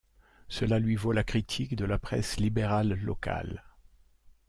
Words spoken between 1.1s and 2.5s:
la critique de la presse